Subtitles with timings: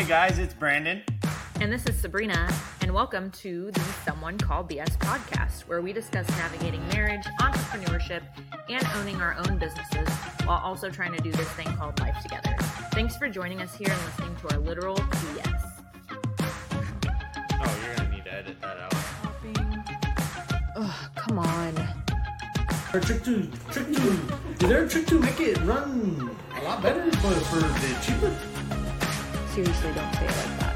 [0.00, 1.02] Hey guys, it's Brandon.
[1.60, 6.26] And this is Sabrina, and welcome to the Someone Called BS podcast, where we discuss
[6.30, 8.22] navigating marriage, entrepreneurship,
[8.70, 10.08] and owning our own businesses
[10.46, 12.56] while also trying to do this thing called life together.
[12.92, 15.82] Thanks for joining us here and listening to our literal BS.
[17.52, 18.94] Oh, you're gonna need to edit that out.
[20.76, 21.76] Ugh, come on.
[22.94, 24.18] Or trick two, trick two.
[24.56, 28.34] Did their trick two make it run a lot better, but for the cheaper?
[29.52, 30.74] Seriously, don't say it like that.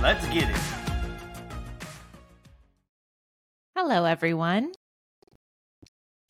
[0.00, 0.56] Let's get it.
[3.76, 4.72] Hello, everyone.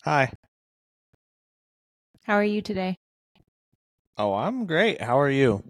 [0.04, 0.30] Hi.
[2.24, 2.96] How are you today?
[4.16, 5.00] Oh, I'm great.
[5.02, 5.64] How are you?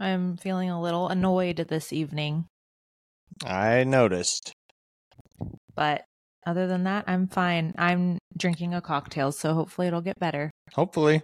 [0.00, 2.46] I'm feeling a little annoyed this evening,
[3.44, 4.52] I noticed.
[5.74, 6.04] but
[6.46, 7.74] other than that, I'm fine.
[7.78, 10.50] I'm drinking a cocktail, so hopefully it'll get better.
[10.74, 11.22] Hopefully.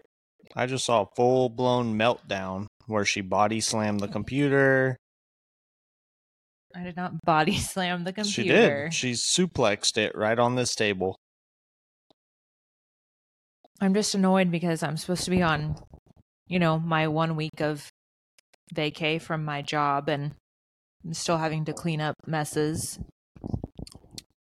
[0.54, 4.12] I just saw a full blown meltdown where she body slammed the oh.
[4.12, 4.96] computer.
[6.74, 8.90] I did not body slam the computer.
[8.92, 9.12] She did.
[9.12, 11.16] She suplexed it right on this table.
[13.80, 15.76] I'm just annoyed because I'm supposed to be on,
[16.46, 17.88] you know, my one week of
[18.72, 20.34] vacay from my job and
[21.04, 22.98] I'm still having to clean up messes.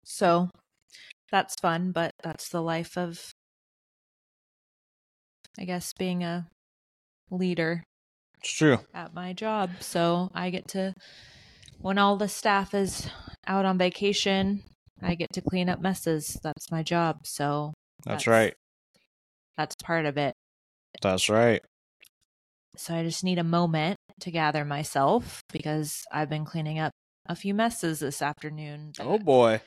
[0.05, 0.48] So
[1.30, 3.30] that's fun, but that's the life of,
[5.58, 6.48] I guess, being a
[7.30, 7.82] leader
[8.40, 8.78] It's true.
[8.94, 9.70] at my job.
[9.80, 10.94] So I get to,
[11.80, 13.08] when all the staff is
[13.46, 14.62] out on vacation,
[15.02, 16.38] I get to clean up messes.
[16.42, 17.18] That's my job.
[17.24, 17.72] So
[18.04, 18.54] That's, That's- right.
[19.56, 20.34] that's part of it.
[21.02, 21.62] That's right.
[22.77, 26.92] So I just need a moment to gather myself because I've been cleaning up
[27.27, 28.92] a few messes this afternoon.
[29.00, 29.60] Oh boy.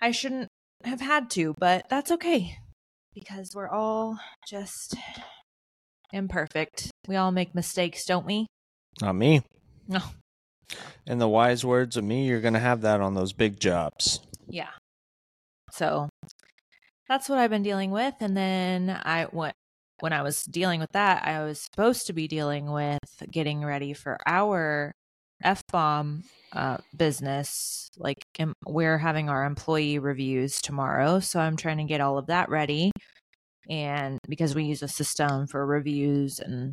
[0.00, 0.48] I shouldn't
[0.84, 2.56] have had to, but that's okay
[3.14, 4.96] because we're all just
[6.12, 6.90] imperfect.
[7.06, 8.46] We all make mistakes, don't we?
[9.00, 9.42] Not me.
[9.88, 10.00] No.
[11.06, 14.20] In the wise words of me, you're going to have that on those big jobs.
[14.48, 14.70] Yeah.
[15.72, 16.08] So
[17.08, 19.54] that's what I've been dealing with and then I went
[20.00, 22.98] when I was dealing with that, I was supposed to be dealing with
[23.30, 24.92] getting ready for our
[25.42, 27.88] F bomb uh, business.
[27.96, 31.20] Like, em- we're having our employee reviews tomorrow.
[31.20, 32.90] So I'm trying to get all of that ready.
[33.68, 36.72] And because we use a system for reviews, and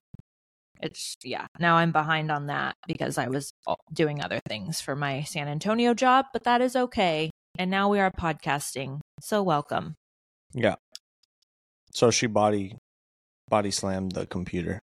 [0.81, 3.51] it's, yeah, now I'm behind on that because I was
[3.94, 7.29] doing other things for my San Antonio job, but that is okay.
[7.59, 9.00] And now we are podcasting.
[9.19, 9.95] So welcome.
[10.53, 10.75] Yeah.
[11.94, 12.77] So she body
[13.50, 14.79] body slammed the computer.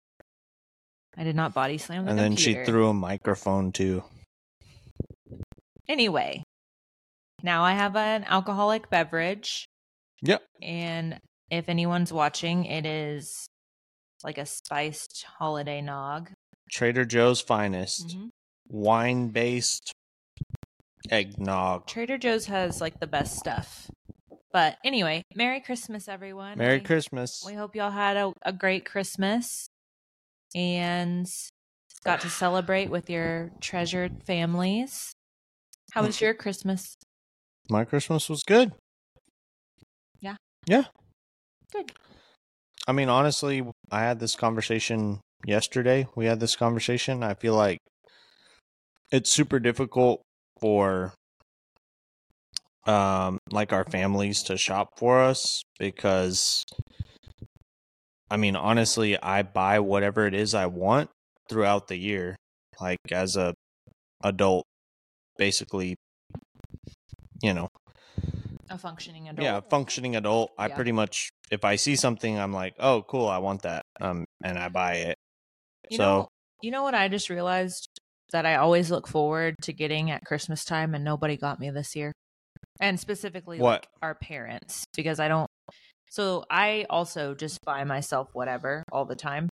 [1.17, 4.03] I did not body slam the and then she threw a microphone too.
[5.88, 6.44] Anyway,
[7.44, 9.66] now I have an alcoholic beverage,
[10.22, 10.44] Yep.
[10.61, 13.45] and if anyone's watching, it is
[14.23, 16.31] like a spiced holiday nog.
[16.72, 18.16] Trader Joe's finest.
[18.16, 18.29] Mhm.
[18.69, 19.91] Wine based
[21.09, 21.88] eggnog.
[21.88, 23.89] Trader Joe's has like the best stuff.
[24.53, 26.57] But anyway, Merry Christmas, everyone.
[26.57, 27.43] Merry We- Christmas.
[27.45, 29.67] We hope y'all had a, a great Christmas
[30.56, 31.28] and
[32.03, 35.13] got to celebrate with your treasured families.
[35.91, 36.95] How was your Christmas?
[37.69, 38.73] My Christmas was good.
[40.19, 40.35] Yeah.
[40.66, 40.85] Yeah.
[41.72, 41.91] Good.
[42.88, 46.07] I mean, honestly, I had this conversation yesterday.
[46.16, 47.23] We had this conversation.
[47.23, 47.78] I feel like
[49.11, 50.22] it's super difficult
[50.59, 51.13] for
[52.88, 56.66] um like our families to shop for us because
[58.31, 61.09] I mean, honestly, I buy whatever it is I want
[61.50, 62.36] throughout the year.
[62.80, 63.53] Like as a
[64.24, 64.66] adult
[65.38, 65.96] basically
[67.44, 67.68] you know,
[68.70, 69.44] A functioning adult.
[69.44, 70.52] yeah, functioning adult.
[70.58, 70.75] I Yeah.
[70.75, 74.58] pretty much if I see something I'm like, "Oh, cool, I want that." Um and
[74.58, 75.18] I buy it.
[75.90, 76.28] You so, know,
[76.62, 77.88] you know what I just realized
[78.31, 81.96] that I always look forward to getting at Christmas time and nobody got me this
[81.96, 82.14] year.
[82.80, 83.81] And specifically What?
[83.81, 85.50] like our parents because I don't
[86.11, 89.49] so I also just buy myself whatever all the time.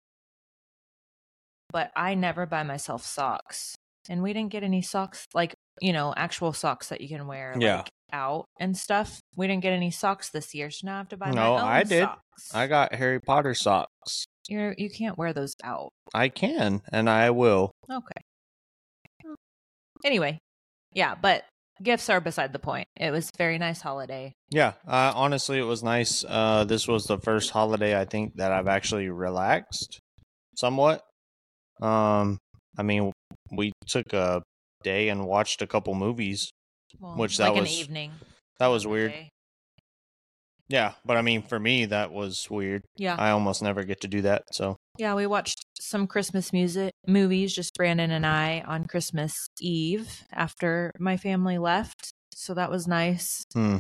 [1.71, 3.75] But I never buy myself socks.
[4.09, 7.57] And we didn't get any socks like, you know, actual socks that you can wear
[7.59, 7.79] Yeah.
[7.79, 9.21] like out and stuff.
[9.37, 11.47] We didn't get any socks this year, so now I have to buy No, my
[11.63, 12.03] own I did.
[12.03, 12.55] socks.
[12.55, 14.27] I got Harry Potter socks.
[14.49, 15.91] You're you can't wear those out.
[16.13, 17.71] I can and I will.
[17.91, 18.21] Okay.
[20.05, 20.39] Anyway,
[20.93, 21.45] yeah, but
[21.83, 22.87] gifts are beside the point.
[22.97, 24.33] It was a very nice holiday.
[24.51, 26.25] Yeah, uh, honestly, it was nice.
[26.27, 29.99] Uh, this was the first holiday I think that I've actually relaxed
[30.57, 31.03] somewhat.
[31.81, 32.39] Um,
[32.79, 33.13] I mean,
[33.51, 34.43] we took a
[34.83, 36.51] day and watched a couple movies.
[37.01, 38.13] Well, Which like that an was- evening.
[38.59, 39.13] That was weird.
[39.13, 39.29] day.
[40.73, 42.83] Yeah, but I mean, for me, that was weird.
[42.97, 43.15] Yeah.
[43.19, 44.45] I almost never get to do that.
[44.53, 50.23] So Yeah, we watched some Christmas music movies, just Brandon and I, on Christmas Eve
[50.33, 52.13] after my family left.
[52.35, 53.45] So that was nice.
[53.55, 53.79] Mm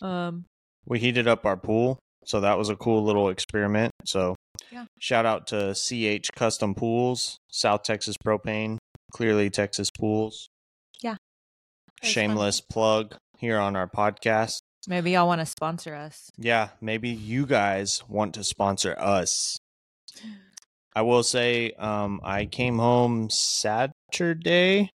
[0.00, 0.44] hmm Um,
[0.86, 1.98] we heated up our pool.
[2.24, 3.92] So that was a cool little experiment.
[4.06, 4.36] So
[4.72, 4.86] Yeah.
[4.98, 8.78] shout out to CH Custom Pools, South Texas Propane,
[9.12, 10.48] Clearly Texas Pools.
[11.02, 11.10] Yeah.
[11.10, 11.18] Was
[12.02, 12.10] fun.
[12.10, 14.59] Shameless plug here on our podcast.
[14.88, 16.30] Maybe y'all want to sponsor us.
[16.38, 19.56] Yeah, maybe you guys want to sponsor us.
[20.94, 24.90] I will say, um, I came home Saturday.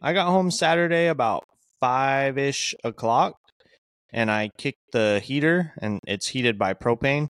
[0.00, 1.42] I got home Saturday about
[1.80, 3.34] five ish o'clock,
[4.12, 7.28] and I kicked the heater, and it's heated by propane.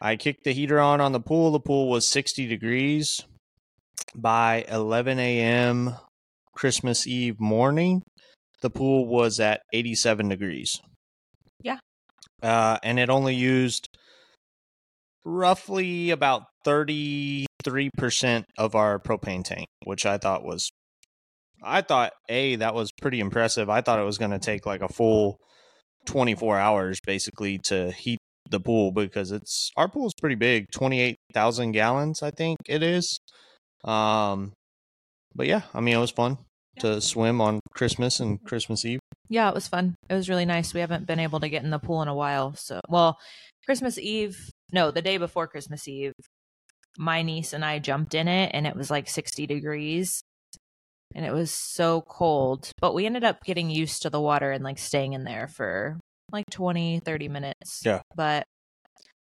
[0.00, 1.52] I kicked the heater on on the pool.
[1.52, 3.20] The pool was sixty degrees
[4.14, 5.94] by eleven a.m.
[6.54, 8.02] Christmas Eve morning.
[8.62, 10.80] The pool was at eighty-seven degrees.
[12.42, 13.88] Uh, and it only used
[15.24, 17.46] roughly about 33%
[18.58, 20.70] of our propane tank, which I thought was
[21.64, 23.70] I thought a that was pretty impressive.
[23.70, 25.38] I thought it was going to take like a full
[26.06, 28.18] 24 hours basically to heat
[28.50, 33.20] the pool because it's our pool is pretty big, 28,000 gallons I think it is.
[33.84, 34.52] Um
[35.34, 36.38] but yeah, I mean it was fun
[36.78, 39.00] to swim on Christmas and Christmas Eve.
[39.28, 39.94] Yeah, it was fun.
[40.08, 40.74] It was really nice.
[40.74, 42.54] We haven't been able to get in the pool in a while.
[42.54, 43.18] So, well,
[43.64, 46.12] Christmas Eve, no, the day before Christmas Eve,
[46.98, 50.22] my niece and I jumped in it and it was like 60 degrees
[51.14, 52.70] and it was so cold.
[52.80, 55.98] But we ended up getting used to the water and like staying in there for
[56.30, 57.82] like 20, 30 minutes.
[57.84, 58.00] Yeah.
[58.14, 58.44] But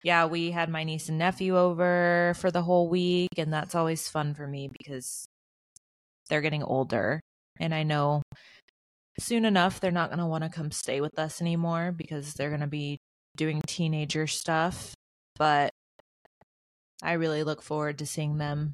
[0.04, 4.08] yeah, we had my niece and nephew over for the whole week and that's always
[4.08, 5.26] fun for me because
[6.30, 7.22] they're getting older
[7.60, 8.22] and I know
[9.20, 12.50] soon enough they're not going to want to come stay with us anymore because they're
[12.50, 12.98] going to be
[13.38, 14.94] doing teenager stuff
[15.38, 15.70] but
[17.04, 18.74] i really look forward to seeing them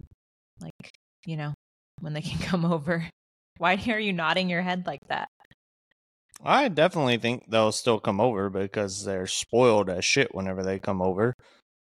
[0.59, 0.91] like
[1.25, 1.53] you know
[1.99, 3.07] when they can come over
[3.57, 5.27] why are you nodding your head like that
[6.43, 11.01] I definitely think they'll still come over because they're spoiled as shit whenever they come
[11.01, 11.33] over.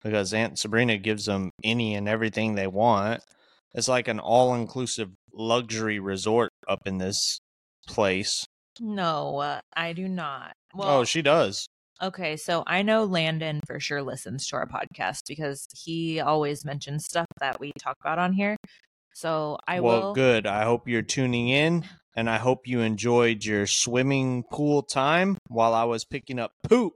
[0.04, 3.22] Because Aunt Sabrina gives them any and everything they want.
[3.74, 7.39] It's like an all inclusive luxury resort up in this
[7.88, 8.45] place.
[8.80, 11.68] no uh, i do not well oh, she does.
[12.01, 17.06] okay so i know landon for sure listens to our podcast because he always mentions
[17.06, 18.56] stuff that we talk about on here
[19.13, 20.45] so i well, will good.
[20.45, 25.74] I hope you're tuning in and I hope you enjoyed your swimming pool time while
[25.74, 26.94] I was picking up poop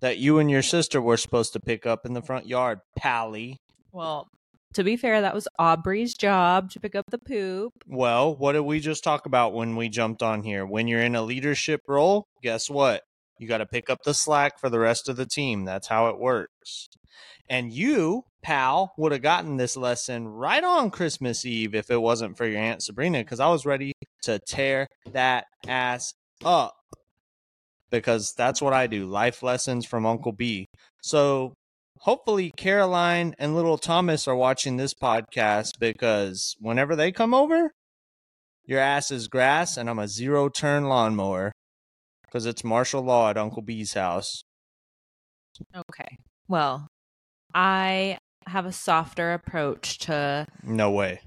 [0.00, 3.56] that you and your sister were supposed to pick up in the front yard, Pally.
[3.92, 4.28] well
[4.74, 8.60] to be fair that was aubrey's job to pick up the poop Well, what did
[8.60, 10.66] we just talk about when we jumped on here?
[10.66, 13.02] When you're in a leadership role, guess what?
[13.38, 15.64] You got to pick up the slack for the rest of the team.
[15.64, 16.88] That's how it works.
[17.48, 22.36] And you, pal, would have gotten this lesson right on Christmas Eve if it wasn't
[22.36, 23.92] for your Aunt Sabrina, because I was ready
[24.22, 26.12] to tear that ass
[26.44, 26.74] up.
[27.90, 30.66] Because that's what I do life lessons from Uncle B.
[31.00, 31.54] So
[32.00, 37.70] hopefully Caroline and little Thomas are watching this podcast because whenever they come over,
[38.64, 41.52] your ass is grass and I'm a zero turn lawnmower
[42.24, 44.42] because it's martial law at Uncle B's house.
[45.74, 46.18] Okay.
[46.46, 46.86] Well,
[47.54, 51.20] I have a softer approach to No way.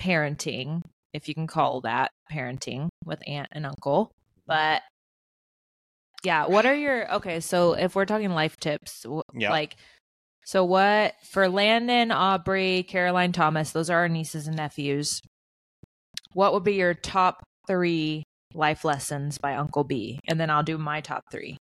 [0.00, 4.10] parenting, if you can call that parenting with aunt and uncle.
[4.46, 4.82] But
[6.24, 7.40] yeah, what are your okay?
[7.40, 9.04] So if we're talking life tips,
[9.34, 9.50] Yeah.
[9.50, 9.76] like,
[10.46, 13.70] so what for Landon, Aubrey, Caroline, Thomas?
[13.70, 15.20] Those are our nieces and nephews.
[16.32, 20.18] What would be your top three life lessons by Uncle B?
[20.26, 21.56] And then I'll do my top three.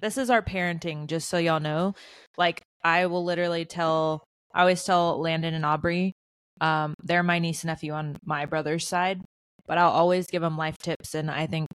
[0.00, 1.94] This is our parenting, just so y'all know.
[2.38, 6.12] Like, I will literally tell, I always tell Landon and Aubrey,
[6.60, 9.20] um, they're my niece and nephew on my brother's side,
[9.66, 11.14] but I'll always give them life tips.
[11.14, 11.68] And I think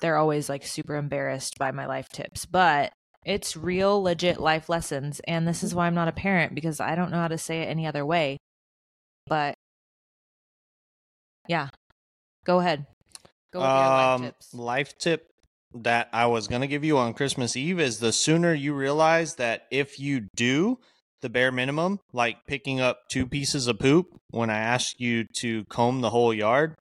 [0.00, 2.92] they're always like super embarrassed by my life tips, but
[3.24, 5.20] it's real, legit life lessons.
[5.26, 7.62] And this is why I'm not a parent because I don't know how to say
[7.62, 8.36] it any other way.
[9.26, 9.54] But
[11.48, 11.68] yeah,
[12.44, 12.86] go ahead.
[13.52, 14.54] Go with life Um, tips.
[14.54, 15.28] life tip
[15.74, 19.34] that I was going to give you on Christmas Eve is the sooner you realize
[19.34, 20.78] that if you do
[21.22, 25.64] the bare minimum, like picking up two pieces of poop when I ask you to
[25.64, 26.76] comb the whole yard.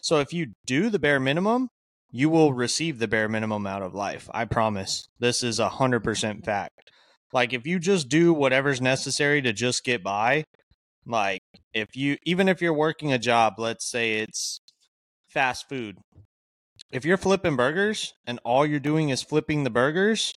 [0.00, 1.68] So if you do the bare minimum,
[2.10, 4.28] you will receive the bare minimum out of life.
[4.32, 5.08] I promise.
[5.18, 6.90] This is a hundred percent fact.
[7.32, 10.44] Like if you just do whatever's necessary to just get by,
[11.06, 11.42] like
[11.74, 14.60] if you even if you're working a job, let's say it's
[15.28, 15.98] fast food,
[16.90, 20.32] if you're flipping burgers and all you're doing is flipping the burgers,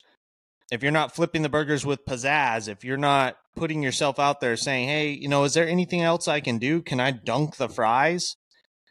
[0.72, 4.56] if you're not flipping the burgers with pizzazz, if you're not putting yourself out there
[4.56, 6.82] saying, hey, you know, is there anything else I can do?
[6.82, 8.36] Can I dunk the fries?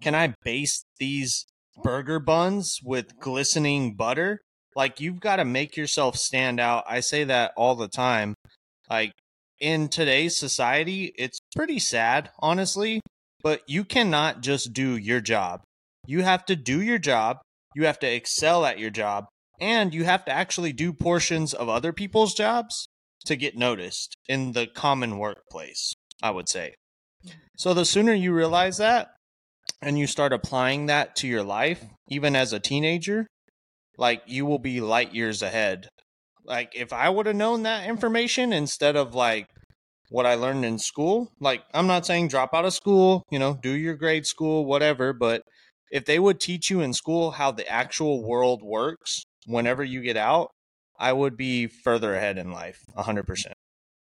[0.00, 1.46] Can I baste these
[1.82, 4.40] burger buns with glistening butter?
[4.76, 6.84] Like, you've got to make yourself stand out.
[6.88, 8.34] I say that all the time.
[8.88, 9.12] Like,
[9.60, 13.00] in today's society, it's pretty sad, honestly,
[13.42, 15.62] but you cannot just do your job.
[16.06, 17.38] You have to do your job,
[17.74, 19.26] you have to excel at your job,
[19.60, 22.86] and you have to actually do portions of other people's jobs
[23.26, 25.92] to get noticed in the common workplace,
[26.22, 26.74] I would say.
[27.56, 29.08] So the sooner you realize that
[29.82, 33.26] and you start applying that to your life, even as a teenager,
[33.96, 35.88] like you will be light years ahead.
[36.44, 39.46] Like if I would have known that information instead of like
[40.10, 43.58] what I learned in school, like I'm not saying drop out of school, you know,
[43.62, 45.42] do your grade school, whatever, but
[45.90, 50.16] if they would teach you in school how the actual world works whenever you get
[50.16, 50.50] out,
[50.98, 53.52] I would be further ahead in life, 100%.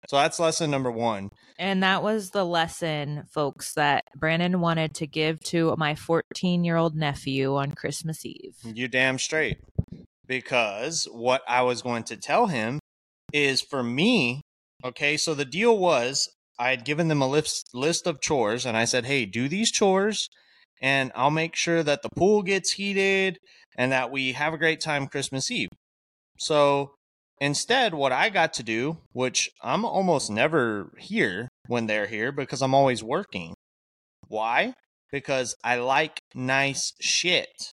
[0.09, 1.29] So that's lesson number one.
[1.59, 6.77] And that was the lesson, folks, that Brandon wanted to give to my 14 year
[6.77, 8.55] old nephew on Christmas Eve.
[8.63, 9.59] You damn straight.
[10.25, 12.79] Because what I was going to tell him
[13.31, 14.41] is for me,
[14.83, 18.75] okay, so the deal was I had given them a list, list of chores and
[18.75, 20.27] I said, hey, do these chores
[20.81, 23.37] and I'll make sure that the pool gets heated
[23.77, 25.69] and that we have a great time Christmas Eve.
[26.39, 26.95] So
[27.39, 32.61] instead, what I got to do, which I'm almost never here when they're here because
[32.61, 33.53] I'm always working.
[34.27, 34.73] Why?
[35.11, 37.71] Because I like nice shit,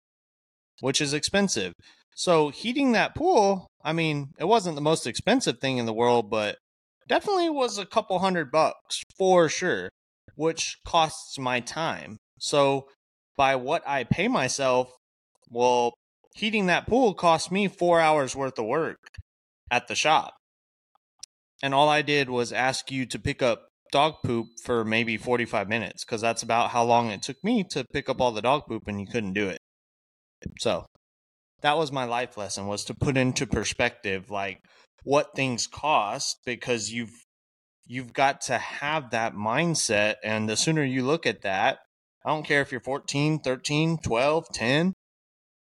[0.81, 1.73] which is expensive.
[2.15, 6.31] So heating that pool, I mean, it wasn't the most expensive thing in the world,
[6.31, 6.57] but
[7.09, 9.91] definitely was a couple hundred bucks for sure,
[10.35, 12.17] which costs my time.
[12.39, 12.87] So
[13.37, 14.91] by what I pay myself,
[15.51, 15.93] well,
[16.35, 18.99] heating that pool cost me four hours worth of work
[19.71, 20.35] at the shop.
[21.63, 25.69] And all I did was ask you to pick up dog poop for maybe 45
[25.69, 28.67] minutes because that's about how long it took me to pick up all the dog
[28.67, 29.59] poop and you couldn't do it.
[30.59, 30.87] So
[31.63, 34.61] that was my life lesson was to put into perspective like
[35.05, 37.15] what things cost because you've
[37.87, 41.79] you've got to have that mindset and the sooner you look at that
[42.27, 44.93] I don't care if you're 14, 13, 12, 10.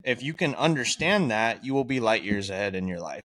[0.03, 3.21] If you can understand that, you will be light years ahead in your life.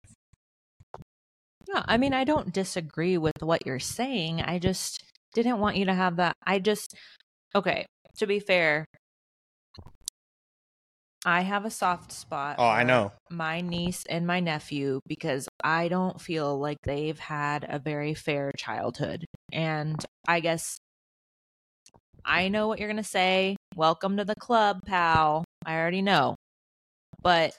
[1.72, 4.42] Yeah, I mean, I don't disagree with what you're saying.
[4.42, 6.34] I just didn't want you to have that.
[6.46, 6.94] I just,
[7.54, 7.86] okay,
[8.18, 8.84] to be fair,
[11.24, 12.56] I have a soft spot.
[12.58, 13.12] Oh, I know.
[13.30, 18.52] My niece and my nephew because I don't feel like they've had a very fair
[18.56, 19.24] childhood.
[19.52, 20.76] And I guess
[22.24, 23.56] I know what you're going to say.
[23.76, 25.44] Welcome to the club, pal.
[25.64, 26.34] I already know.
[27.22, 27.56] But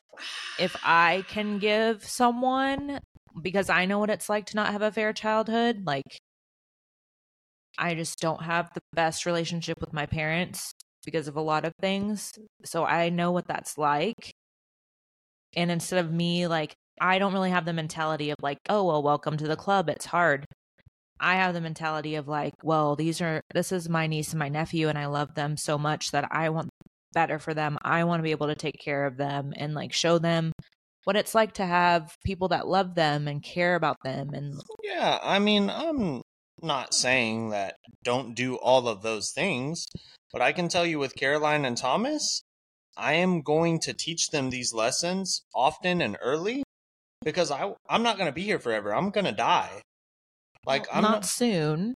[0.59, 2.99] if I can give someone,
[3.41, 6.19] because I know what it's like to not have a fair childhood, like
[7.77, 10.73] I just don't have the best relationship with my parents
[11.05, 12.33] because of a lot of things.
[12.65, 14.31] So I know what that's like.
[15.55, 19.03] And instead of me, like, I don't really have the mentality of like, oh, well,
[19.03, 19.89] welcome to the club.
[19.89, 20.45] It's hard.
[21.19, 24.49] I have the mentality of like, well, these are, this is my niece and my
[24.49, 26.69] nephew, and I love them so much that I want
[27.13, 27.77] better for them.
[27.81, 30.51] I want to be able to take care of them and like show them
[31.03, 34.29] what it's like to have people that love them and care about them.
[34.33, 36.21] And Yeah, I mean, I'm
[36.61, 39.85] not saying that don't do all of those things,
[40.31, 42.43] but I can tell you with Caroline and Thomas,
[42.95, 46.63] I am going to teach them these lessons often and early
[47.23, 48.93] because I I'm not going to be here forever.
[48.93, 49.81] I'm going to die.
[50.65, 51.95] Like well, I'm not, not soon.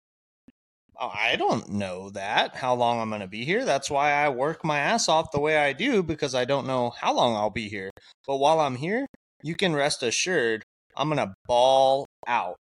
[0.99, 3.65] Oh, I don't know that how long I'm going to be here.
[3.65, 6.89] That's why I work my ass off the way I do because I don't know
[6.89, 7.91] how long I'll be here.
[8.25, 9.05] But while I'm here,
[9.43, 10.63] you can rest assured
[10.95, 12.57] I'm going to ball out.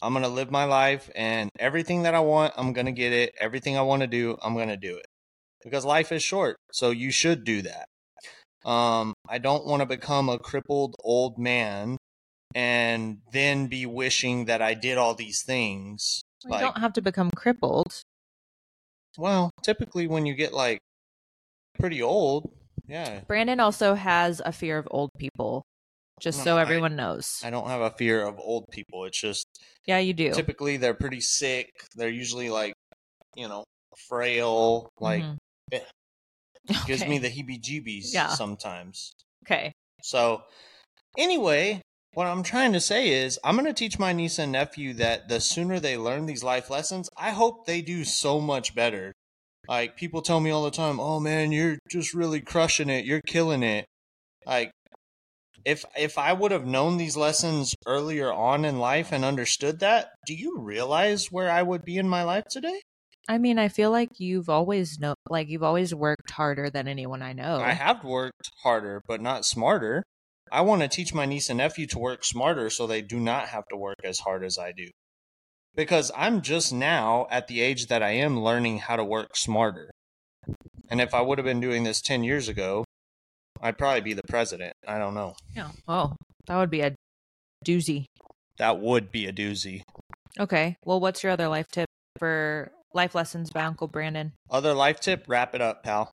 [0.00, 3.12] I'm going to live my life and everything that I want, I'm going to get
[3.12, 3.34] it.
[3.38, 5.06] Everything I want to do, I'm going to do it.
[5.62, 7.86] Because life is short, so you should do that.
[8.64, 11.98] Um, I don't want to become a crippled old man
[12.54, 16.22] and then be wishing that I did all these things.
[16.44, 18.02] You don't have to become crippled.
[19.18, 20.78] Well, typically when you get like
[21.78, 22.50] pretty old,
[22.86, 23.20] yeah.
[23.26, 25.62] Brandon also has a fear of old people,
[26.20, 27.40] just No, so I- everyone knows.
[27.44, 29.04] I don't have a fear of old people.
[29.04, 29.46] It's just
[29.86, 30.32] yeah, you do.
[30.32, 31.70] typically they're pretty sick.
[31.94, 32.72] They're usually like,
[33.34, 33.64] you know,
[34.08, 34.88] frail.
[34.98, 35.36] Like Mhm.
[35.72, 35.80] eh,
[36.86, 37.10] gives Okay.
[37.10, 38.28] me the heebie-jeebies Yeah.
[38.28, 39.12] sometimes.
[39.44, 39.72] Okay.
[40.02, 40.44] So,
[41.18, 41.82] anyway,
[42.12, 45.28] what I'm trying to say is, I'm going to teach my niece and nephew that
[45.28, 49.12] the sooner they learn these life lessons, I hope they do so much better.
[49.68, 53.04] Like people tell me all the time, "Oh man, you're just really crushing it.
[53.04, 53.86] You're killing it."
[54.46, 54.72] Like
[55.64, 60.10] if if I would have known these lessons earlier on in life and understood that,
[60.26, 62.80] do you realize where I would be in my life today?
[63.28, 67.22] I mean, I feel like you've always know, like you've always worked harder than anyone
[67.22, 67.58] I know.
[67.58, 70.02] I have worked harder, but not smarter.
[70.52, 73.48] I want to teach my niece and nephew to work smarter so they do not
[73.48, 74.88] have to work as hard as I do.
[75.74, 79.90] Because I'm just now at the age that I am learning how to work smarter.
[80.90, 82.84] And if I would have been doing this 10 years ago,
[83.62, 84.72] I'd probably be the president.
[84.88, 85.34] I don't know.
[85.54, 85.70] Yeah.
[85.86, 86.16] Oh,
[86.46, 86.94] that would be a
[87.64, 88.06] doozy.
[88.58, 89.82] That would be a doozy.
[90.38, 90.76] Okay.
[90.84, 91.86] Well, what's your other life tip
[92.18, 94.32] for life lessons by Uncle Brandon?
[94.50, 96.12] Other life tip wrap it up, pal.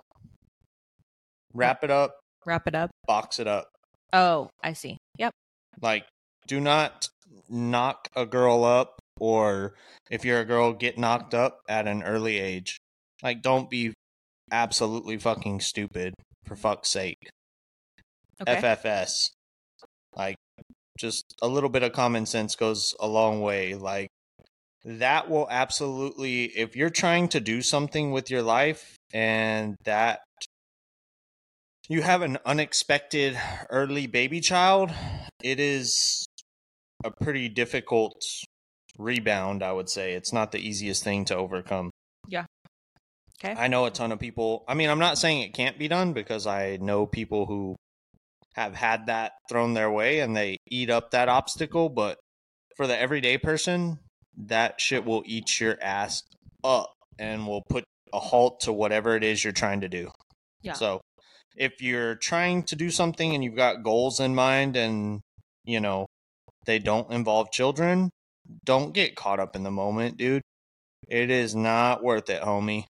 [1.53, 2.91] Wrap it up, Wrap it up.
[3.07, 3.69] box it up.
[4.13, 4.97] Oh, I see.
[5.17, 5.31] Yep.
[5.81, 6.05] Like,
[6.47, 7.09] do not
[7.49, 9.75] knock a girl up, or
[10.09, 12.77] if you're a girl, get knocked up at an early age.
[13.21, 13.93] Like, don't be
[14.51, 16.13] absolutely fucking stupid,
[16.45, 17.29] for fuck's sake.
[18.41, 18.55] Okay.
[18.61, 19.31] FFS.
[20.15, 20.35] Like,
[20.97, 23.75] just a little bit of common sense goes a long way.
[23.75, 24.07] Like,
[24.85, 30.21] that will absolutely, if you're trying to do something with your life and that
[31.87, 33.39] you have an unexpected
[33.69, 34.91] early baby child,
[35.41, 36.25] it is
[37.03, 38.21] a pretty difficult
[38.97, 40.13] rebound, I would say.
[40.13, 41.91] It's not the easiest thing to overcome.
[42.27, 42.45] Yeah.
[43.43, 43.53] Okay.
[43.57, 44.65] I know a ton of people.
[44.67, 47.75] I mean, I'm not saying it can't be done because I know people who
[48.55, 52.17] have had that thrown their way and they eat up that obstacle, but
[52.75, 53.99] for the everyday person,
[54.35, 56.23] that shit will eat your ass
[56.63, 60.09] up and will put a halt to whatever it is you're trying to do.
[60.63, 60.73] Yeah.
[60.73, 61.01] So,
[61.57, 65.21] if you're trying to do something and you've got goals in mind and,
[65.65, 66.07] you know,
[66.65, 68.09] they don't involve children,
[68.63, 70.41] don't get caught up in the moment, dude.
[71.07, 72.85] It is not worth it, homie.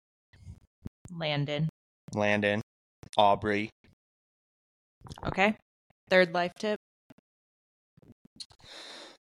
[1.10, 1.68] Landon.
[2.14, 2.62] Landon,
[3.16, 3.70] Aubrey.
[5.24, 5.56] Okay.
[6.08, 6.78] Third life tip.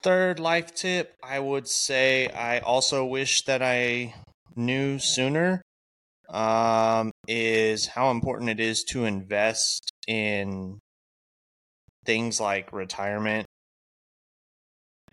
[0.02, 4.14] Third life tip, I would say I also wish that I
[4.56, 5.62] knew sooner
[6.30, 10.80] um, is how important it is to invest in
[12.06, 13.46] things like retirement.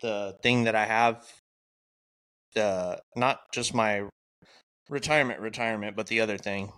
[0.01, 1.25] The thing that I have,
[2.55, 4.05] the not just my
[4.89, 6.73] retirement, retirement, but the other thing.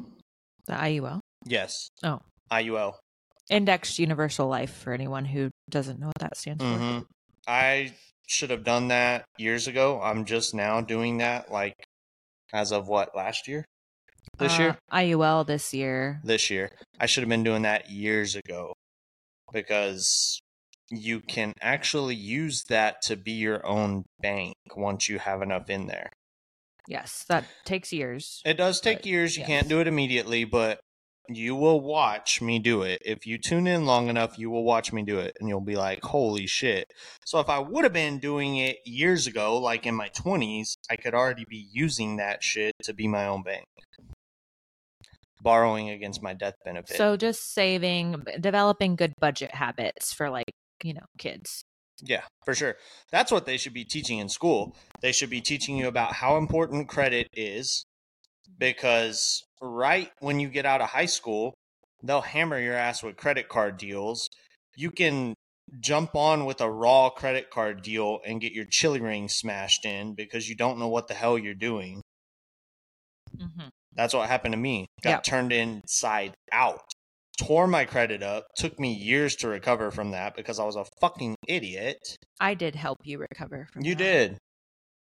[0.67, 1.21] The IUL.
[1.45, 1.89] Yes.
[2.03, 2.21] Oh.
[2.51, 2.95] IUL.
[3.51, 6.69] Indexed Universal Life for anyone who doesn't know what that stands for.
[6.69, 6.99] hmm
[7.47, 7.93] I
[8.29, 10.01] should have done that years ago.
[10.01, 11.75] I'm just now doing that, like
[12.53, 13.65] as of what last year,
[14.39, 16.21] this year, Uh, IUL this year.
[16.25, 16.71] this year.
[16.99, 18.73] I should have been doing that years ago
[19.53, 20.41] because
[20.91, 25.87] you can actually use that to be your own bank once you have enough in
[25.87, 26.11] there.
[26.89, 28.43] Yes, that takes years.
[28.45, 29.37] It does take years.
[29.37, 29.49] You yes.
[29.49, 30.81] can't do it immediately, but
[31.29, 33.01] you will watch me do it.
[33.05, 35.77] If you tune in long enough, you will watch me do it and you'll be
[35.77, 36.93] like, holy shit.
[37.25, 40.97] So if I would have been doing it years ago, like in my 20s, I
[40.97, 43.67] could already be using that shit to be my own bank.
[45.41, 46.97] Borrowing against my death benefit.
[46.97, 51.65] So just saving, developing good budget habits for like, you know, kids.
[52.05, 52.77] Yeah, for sure.
[53.13, 54.77] That's what they should be teaching in school.
[55.03, 57.85] They should be teaching you about how important credit is
[58.59, 61.55] because right when you get out of high school,
[62.03, 64.29] they'll hammer your ass with credit card deals.
[64.77, 65.35] You can
[65.81, 70.15] jump on with a raw credit card deal and get your chili ring smashed in
[70.15, 72.03] because you don't know what the hell you're doing.
[73.37, 73.69] Mm-hmm.
[73.95, 74.87] That's what happened to me.
[75.03, 75.23] Got Yep.
[75.25, 76.81] turned inside out.
[77.39, 78.47] Tore my credit up.
[78.57, 81.99] Took me years to recover from that because I was a fucking idiot.
[82.41, 83.99] I did help you recover from You that.
[83.99, 84.39] did.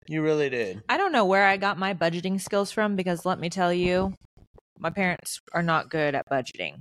[0.08, 0.82] You really did.
[0.88, 4.13] I don't know where I got my budgeting skills from because let me tell you,
[4.80, 6.80] my parents are not good at budgeting.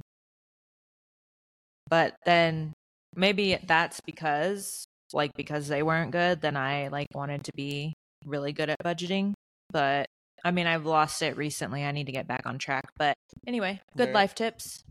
[1.89, 2.73] But then
[3.15, 8.53] maybe that's because like because they weren't good, then I like wanted to be really
[8.53, 9.35] good at budgeting.
[9.71, 10.07] But
[10.45, 11.85] I mean, I've lost it recently.
[11.85, 12.91] I need to get back on track.
[12.99, 13.15] But
[13.47, 14.85] anyway, good life tips.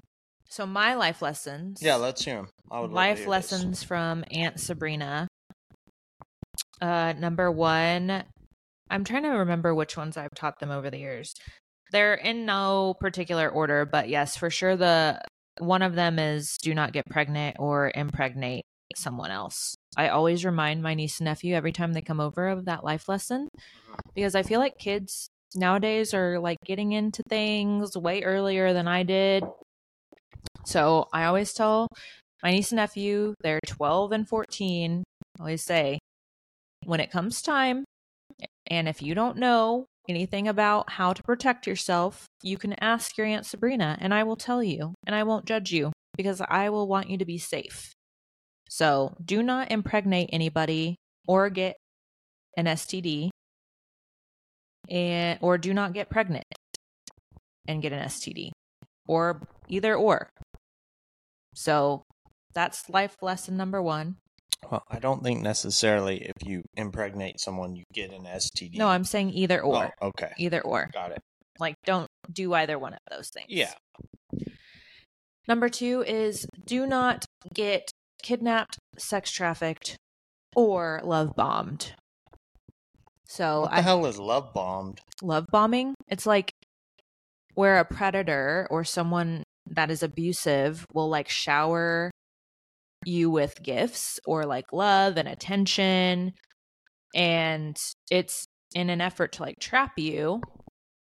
[0.49, 1.81] So my life lessons.
[1.81, 2.49] Yeah, let's hear them.
[2.69, 3.51] I would love to life hear this.
[3.51, 5.27] lessons from Aunt Sabrina.
[6.81, 8.23] Uh, number one,
[8.89, 11.33] I'm trying to remember which ones I've taught them over the years.
[11.91, 14.75] They're in no particular order, but yes, for sure.
[14.75, 15.21] The
[15.59, 18.63] one of them is do not get pregnant or impregnate
[18.95, 19.75] someone else.
[19.97, 23.07] I always remind my niece and nephew every time they come over of that life
[23.07, 23.47] lesson
[24.13, 29.03] because I feel like kids nowadays are like getting into things way earlier than I
[29.03, 29.43] did.
[30.65, 31.87] So I always tell
[32.43, 35.03] my niece and nephew, they're 12 and 14.
[35.37, 35.99] I always say,
[36.85, 37.85] when it comes time,
[38.67, 43.27] and if you don't know anything about how to protect yourself, you can ask your
[43.27, 46.87] Aunt Sabrina and I will tell you and I won't judge you because I will
[46.87, 47.93] want you to be safe.
[48.69, 50.95] So do not impregnate anybody
[51.27, 51.75] or get
[52.57, 53.29] an STD
[54.89, 56.45] and or do not get pregnant
[57.67, 58.51] and get an STD
[59.07, 60.29] or either or.
[61.55, 62.03] So
[62.53, 64.17] that's life lesson number 1.
[64.71, 68.77] Well, I don't think necessarily if you impregnate someone, you get an STD.
[68.77, 69.93] No, I'm saying either or.
[70.01, 70.31] Oh, okay.
[70.37, 70.89] Either or.
[70.93, 71.21] Got it.
[71.59, 73.47] Like don't do either one of those things.
[73.49, 73.73] Yeah.
[75.47, 77.91] Number 2 is do not get
[78.23, 79.95] kidnapped, sex trafficked
[80.55, 81.93] or love bombed.
[83.27, 84.99] So What the I hell is love bombed?
[85.21, 85.95] love bombing.
[86.07, 86.51] It's like
[87.53, 92.11] where a predator or someone that is abusive will like shower
[93.05, 96.33] you with gifts or like love and attention.
[97.13, 97.77] And
[98.11, 100.41] it's in an effort to like trap you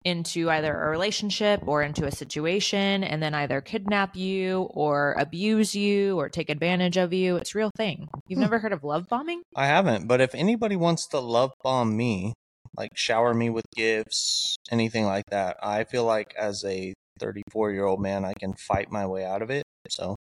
[0.05, 5.75] into either a relationship or into a situation and then either kidnap you or abuse
[5.75, 7.35] you or take advantage of you.
[7.35, 8.07] It's a real thing.
[8.27, 8.41] You've Hmm.
[8.41, 9.41] never heard of love bombing?
[9.55, 12.33] I haven't, but if anybody wants to love bomb me,
[12.77, 17.85] like shower me with gifts, anything like that, I feel like as a 34 year
[17.85, 19.63] old man, I can fight my way out of it.
[19.89, 20.15] So,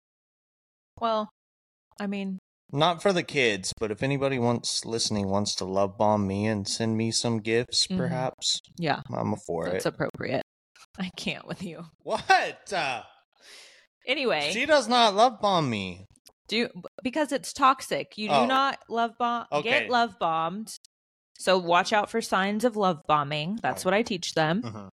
[1.00, 1.30] Well,
[1.98, 2.38] I mean,
[2.72, 6.66] not for the kids, but if anybody wants listening wants to love bomb me and
[6.66, 7.96] send me some gifts, Mhm.
[7.96, 9.94] perhaps yeah, I'm for that's it.
[9.94, 10.42] appropriate.
[10.98, 11.86] I can't with you.
[12.02, 12.72] What?
[12.72, 13.02] Uh,
[14.06, 16.06] Anyway, she does not love bomb me.
[16.48, 16.68] do
[17.02, 18.16] because it's toxic.
[18.16, 18.46] You do Oh.
[18.46, 19.68] not love bomb Okay.
[19.80, 20.68] get love bombed.
[21.38, 23.58] So watch out for signs of love bombing.
[23.62, 24.62] That's what I teach them.
[24.62, 24.88] Mhm.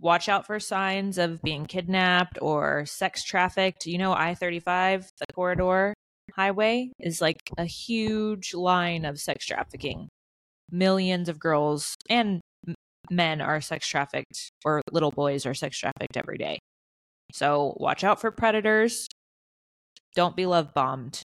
[0.00, 3.86] Watch out for signs of being kidnapped or sex trafficked.
[3.86, 5.94] You know, I 35, the corridor
[6.34, 10.08] highway, is like a huge line of sex trafficking.
[10.70, 12.40] Millions of girls and
[13.10, 16.58] men are sex trafficked, or little boys are sex trafficked every day.
[17.32, 19.08] So watch out for predators.
[20.14, 21.22] Don't be love bombed.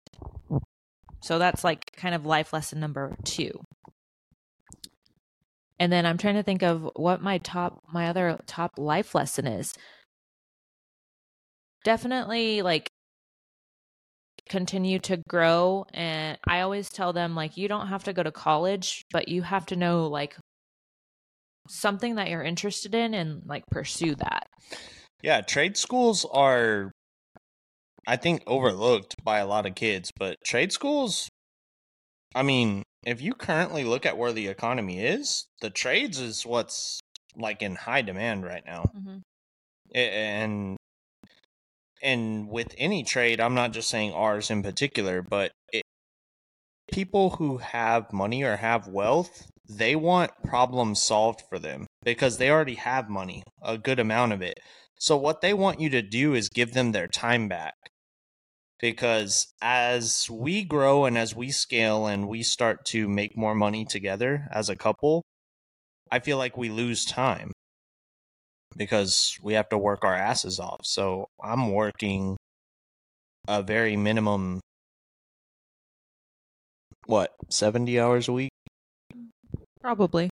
[1.22, 3.50] So that's like kind of life lesson number two.
[5.78, 9.46] And then I'm trying to think of what my top, my other top life lesson
[9.46, 9.74] is.
[11.84, 12.89] Definitely like
[14.50, 15.86] continue to grow.
[15.94, 19.40] And I always tell them, like, you don't have to go to college, but you
[19.40, 20.36] have to know, like,
[21.68, 24.46] something that you're interested in and, like, pursue that.
[25.22, 26.90] Yeah, trade schools are,
[28.06, 31.28] I think, overlooked by a lot of kids, but trade schools,
[32.34, 37.00] I mean, if you currently look at where the economy is, the trades is what's
[37.36, 38.90] like in high demand right now.
[38.96, 39.18] Mm-hmm.
[39.94, 40.76] And
[42.02, 45.82] and with any trade, I'm not just saying ours in particular, but it,
[46.90, 52.50] people who have money or have wealth, they want problems solved for them because they
[52.50, 54.58] already have money, a good amount of it.
[54.98, 57.74] So what they want you to do is give them their time back.
[58.78, 63.84] Because as we grow and as we scale and we start to make more money
[63.84, 65.22] together as a couple,
[66.10, 67.52] I feel like we lose time
[68.76, 70.80] because we have to work our asses off.
[70.85, 72.37] So I'm working
[73.48, 74.61] a very minimum
[77.06, 78.52] what, 70 hours a week?
[79.80, 80.30] Probably.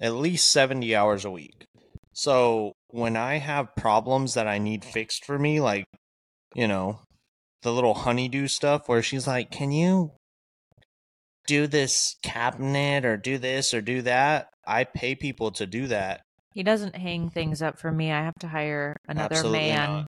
[0.00, 1.64] At least 70 hours a week.
[2.12, 5.84] So when I have problems that I need fixed for me, like,
[6.54, 7.00] you know,
[7.62, 10.12] the little honeydew stuff where she's like, Can you
[11.46, 14.50] do this cabinet or do this or do that?
[14.66, 16.20] I pay people to do that.
[16.54, 18.10] He doesn't hang things up for me.
[18.10, 20.06] I have to hire another Absolutely man, not.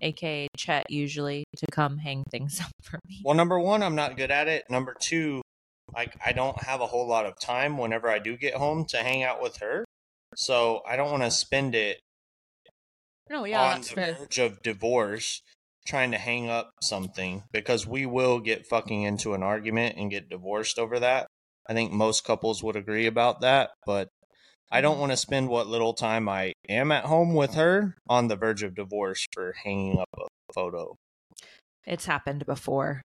[0.00, 3.20] aka Chet, usually to come hang things up for me.
[3.24, 4.64] Well, number one, I'm not good at it.
[4.70, 5.42] Number two,
[5.94, 8.98] like I don't have a whole lot of time whenever I do get home to
[8.98, 9.84] hang out with her.
[10.36, 12.00] So I don't want to spend it
[13.30, 14.14] No, yeah, on that's the fair.
[14.14, 15.40] verge of divorce
[15.86, 20.30] trying to hang up something because we will get fucking into an argument and get
[20.30, 21.26] divorced over that.
[21.68, 24.08] I think most couples would agree about that, but
[24.70, 25.00] I don't mm-hmm.
[25.00, 28.62] want to spend what little time I am at home with her on the verge
[28.62, 30.96] of divorce for hanging up a photo.
[31.86, 33.02] It's happened before.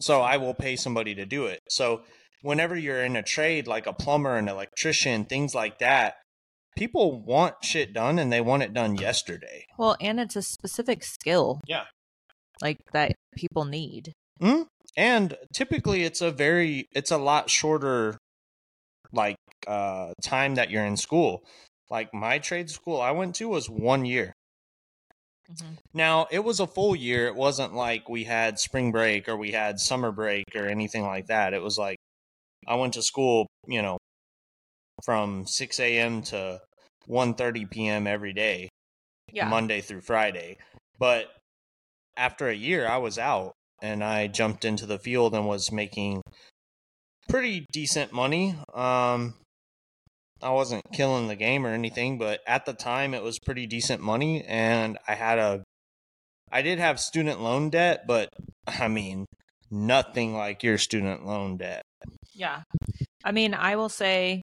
[0.00, 1.60] So I will pay somebody to do it.
[1.68, 2.02] So
[2.42, 6.16] whenever you're in a trade like a plumber, an electrician, things like that,
[6.76, 9.64] people want shit done and they want it done yesterday.
[9.78, 11.60] Well, and it's a specific skill.
[11.66, 11.84] Yeah.
[12.62, 14.12] Like that people need.
[14.40, 14.62] Mm-hmm.
[14.96, 18.18] And typically it's a very it's a lot shorter
[19.12, 21.44] like uh time that you're in school.
[21.90, 24.32] Like my trade school I went to was 1 year.
[25.50, 25.78] Mhm.
[25.94, 27.26] Now, it was a full year.
[27.28, 31.26] It wasn't like we had spring break or we had summer break or anything like
[31.26, 31.54] that.
[31.54, 31.98] It was like
[32.68, 33.98] I went to school, you know,
[35.04, 36.22] from 6 a.m.
[36.22, 36.60] to
[37.06, 38.06] 1:30 p.m.
[38.06, 38.68] every day,
[39.32, 39.48] Yeah.
[39.48, 40.58] Monday through Friday.
[40.98, 41.28] But
[42.16, 46.22] after a year, I was out and I jumped into the field and was making
[47.28, 48.54] pretty decent money.
[48.74, 49.34] Um,
[50.42, 54.02] I wasn't killing the game or anything, but at the time it was pretty decent
[54.02, 55.62] money, and I had a,
[56.50, 58.28] I did have student loan debt, but
[58.66, 59.26] I mean
[59.70, 61.82] nothing like your student loan debt.
[62.34, 62.62] Yeah.
[63.24, 64.42] I mean, I will say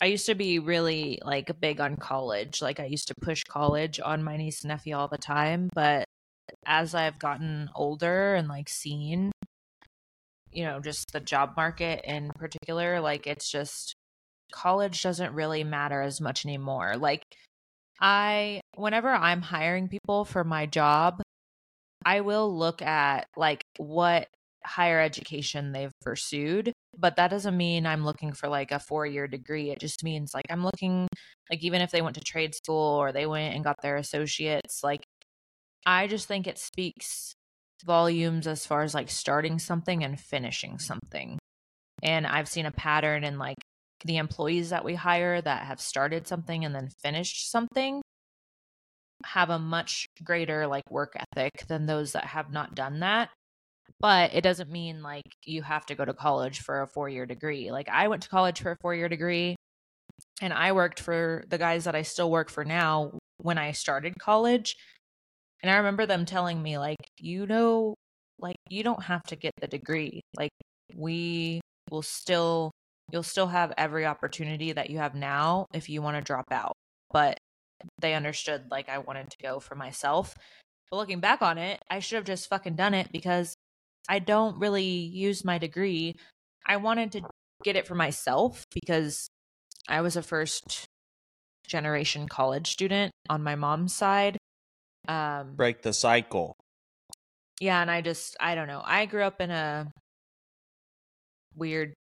[0.00, 2.62] I used to be really like big on college.
[2.62, 6.04] Like I used to push college on my niece and nephew all the time, but
[6.66, 9.32] as I've gotten older and like seen
[10.52, 13.94] you know, just the job market in particular, like it's just
[14.52, 16.96] college doesn't really matter as much anymore.
[16.96, 17.22] Like
[18.00, 21.22] I whenever I'm hiring people for my job,
[22.04, 24.28] I will look at like what
[24.64, 29.70] higher education they've pursued, but that doesn't mean I'm looking for like a 4-year degree.
[29.70, 31.08] It just means like I'm looking
[31.50, 34.82] like even if they went to trade school or they went and got their associates,
[34.82, 35.04] like
[35.86, 37.32] I just think it speaks
[37.84, 41.38] volumes as far as like starting something and finishing something.
[42.02, 43.56] And I've seen a pattern in like
[44.04, 48.02] the employees that we hire that have started something and then finished something
[49.24, 53.30] have a much greater like work ethic than those that have not done that.
[54.00, 57.26] But it doesn't mean like you have to go to college for a four year
[57.26, 57.72] degree.
[57.72, 59.56] Like I went to college for a four year degree
[60.40, 64.18] and I worked for the guys that I still work for now when I started
[64.18, 64.76] college.
[65.62, 67.94] And I remember them telling me, like, you know,
[68.38, 70.20] like, you don't have to get the degree.
[70.36, 70.50] Like,
[70.94, 72.70] we will still,
[73.10, 76.72] you'll still have every opportunity that you have now if you want to drop out.
[77.10, 77.38] But
[78.00, 80.34] they understood, like, I wanted to go for myself.
[80.90, 83.54] But looking back on it, I should have just fucking done it because
[84.08, 86.16] I don't really use my degree.
[86.66, 87.22] I wanted to
[87.62, 89.28] get it for myself because
[89.88, 90.86] I was a first
[91.66, 94.38] generation college student on my mom's side.
[95.06, 96.54] Um, Break the cycle.
[97.60, 98.82] yeah, and I just I don't know.
[98.84, 99.90] I grew up in a
[101.54, 101.94] weird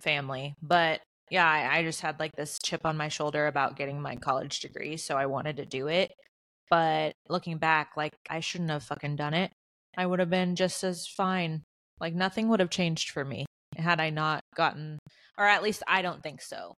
[0.00, 4.00] family, but yeah, I, I just had like this chip on my shoulder about getting
[4.00, 6.12] my college degree, so I wanted to do it.
[6.70, 9.50] But looking back, like I shouldn't have fucking done it.
[9.96, 11.62] I would have been just as fine.
[12.00, 14.98] Like nothing would have changed for me had I not gotten,
[15.38, 16.74] or at least I don't think so.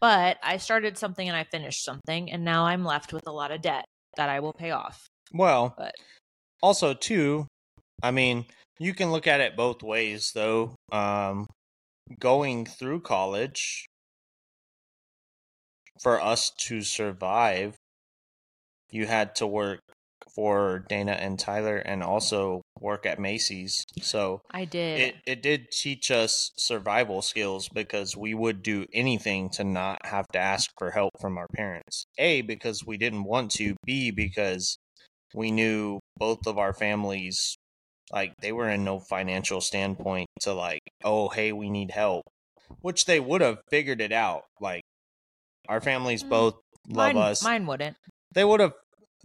[0.00, 3.50] But I started something and I finished something, and now I'm left with a lot
[3.50, 3.84] of debt
[4.16, 5.06] that I will pay off.
[5.32, 5.94] Well, But-
[6.62, 7.46] also too,
[8.02, 8.46] I mean,
[8.78, 10.74] you can look at it both ways though.
[10.92, 11.46] Um
[12.18, 13.86] going through college
[16.02, 17.76] for us to survive,
[18.90, 19.80] you had to work
[20.34, 23.84] for Dana and Tyler and also work at Macy's.
[24.02, 25.00] So I did.
[25.00, 30.26] it, it did teach us survival skills because we would do anything to not have
[30.32, 32.04] to ask for help from our parents.
[32.18, 33.76] A, because we didn't want to.
[33.84, 34.78] B, because
[35.34, 37.56] we knew both of our families,
[38.12, 42.22] like, they were in no financial standpoint to, like, oh, hey, we need help,
[42.80, 44.42] which they would have figured it out.
[44.60, 44.82] Like,
[45.68, 46.54] our families Mm, both
[46.88, 47.42] love mine, us.
[47.42, 47.96] Mine wouldn't.
[48.32, 48.74] They would have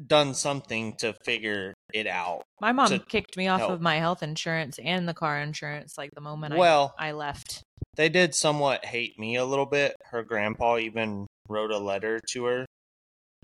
[0.07, 2.41] done something to figure it out.
[2.59, 3.71] My mom kicked me off help.
[3.71, 7.61] of my health insurance and the car insurance like the moment Well, I, I left.
[7.95, 9.95] they did somewhat hate me a little bit.
[10.05, 12.65] Her grandpa even wrote a letter to her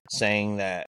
[0.10, 0.86] saying that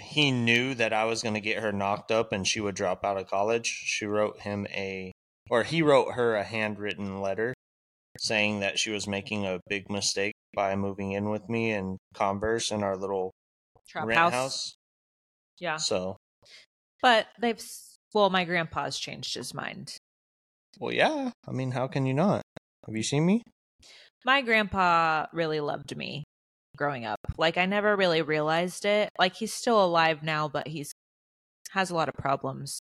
[0.00, 3.04] he knew that I was going to get her knocked up and she would drop
[3.04, 3.66] out of college.
[3.66, 5.12] She wrote him a,
[5.50, 7.54] or he wrote her a handwritten letter
[8.18, 12.70] saying that she was making a big mistake by moving in with me in Converse
[12.70, 13.30] in our little
[13.88, 14.32] Trap rent house.
[14.32, 14.74] house.
[15.58, 15.76] Yeah.
[15.76, 16.16] So,
[17.02, 17.60] But they've,
[18.14, 19.96] well, my grandpa's changed his mind.
[20.80, 21.30] well, yeah.
[21.46, 22.42] I mean, how can you not?
[22.86, 23.42] Have you seen me?
[24.24, 26.24] My grandpa really loved me
[26.76, 27.18] growing up.
[27.38, 29.10] Like, I never really realized it.
[29.18, 30.92] Like, he's still alive now, but he's
[31.70, 32.80] has a lot of problems.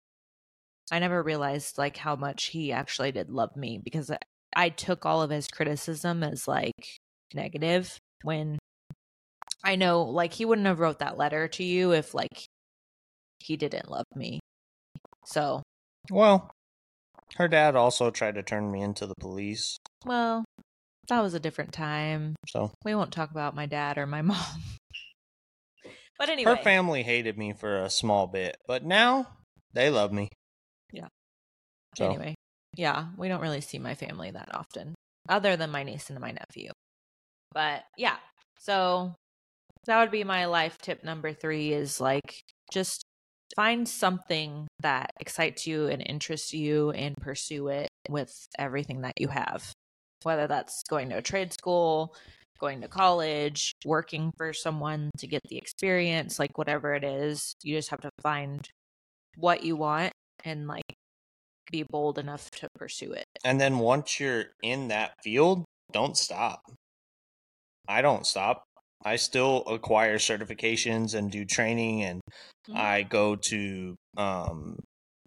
[0.91, 4.19] I never realized, like, how much he actually did love me because I,
[4.55, 6.99] I took all of his criticism as, like,
[7.35, 8.59] negative when
[9.65, 12.47] I know, like, he wouldn't have wrote that letter to you if, like,
[13.39, 14.41] he didn't love me.
[15.25, 15.63] So,
[16.11, 16.51] Well,
[17.37, 19.79] her dad also tried to turn me into the police.
[20.05, 20.45] well,
[21.09, 22.37] that was a different time.
[22.49, 24.39] So, We won't talk about my dad or my mom.
[26.19, 29.27] but anyway, Her family hated me for a small bit, but now
[29.73, 30.29] they love me.
[30.93, 31.09] Yeah.
[31.97, 32.35] So anyway,
[32.77, 34.95] yeah, we don't really see my family that often,
[35.29, 36.71] other than my niece and my nephew.
[37.53, 38.17] But yeah,
[38.59, 39.15] so
[39.87, 42.41] that would be my life tip number three: is like
[42.73, 43.05] just
[43.57, 49.29] find something that excites you and interests you, and pursue it with everything that you
[49.29, 49.73] have.
[50.25, 52.15] Whether that's going to a trade school,
[52.61, 57.55] going to college, working for someone to get the experience, like whatever it is.
[57.63, 58.67] You just have to find
[59.37, 60.13] what you want
[60.45, 60.95] and like
[61.71, 63.25] be bold enough to pursue it.
[63.45, 66.61] And then once you're in that field, don't stop.
[67.89, 68.65] I don't stop.
[69.05, 72.21] I still acquire certifications and do training and
[72.69, 72.77] Mhm.
[72.77, 74.79] I go to um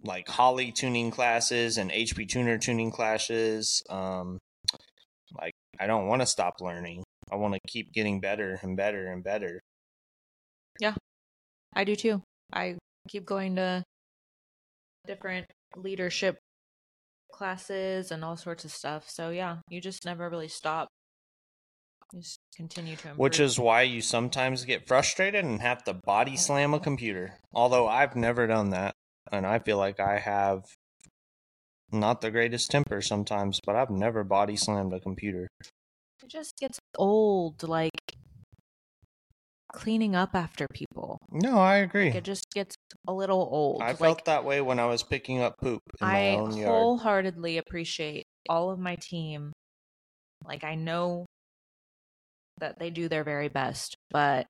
[0.02, 3.82] like Holley tuning classes and HP tuner tuning classes.
[3.90, 4.38] Um
[5.38, 7.04] like I don't want to stop learning.
[7.30, 9.60] I want to keep getting better and better and better.
[10.80, 10.94] Yeah,
[11.74, 12.22] I do too.
[12.52, 12.76] I
[13.08, 13.82] keep going to
[15.06, 16.38] different leadership
[17.32, 19.08] classes and all sorts of stuff.
[19.08, 20.88] So yeah, you just never really stop.
[22.12, 23.18] You just continue to improve.
[23.18, 27.38] Which is why you sometimes get frustrated and have to body slam a computer.
[27.52, 28.94] Although I've never done that.
[29.32, 30.62] And I feel like I have
[31.92, 35.48] not the greatest temper sometimes, but I've never body slammed a computer.
[35.60, 38.16] it just gets old, like
[39.72, 41.18] cleaning up after people.
[41.30, 42.06] No, I agree.
[42.06, 43.82] Like, it just gets a little old.
[43.82, 46.56] I like felt that way when I was picking up poop in my I own
[46.56, 46.72] yard.
[46.72, 49.52] I wholeheartedly appreciate all of my team.
[50.44, 51.26] Like I know
[52.58, 54.46] that they do their very best, but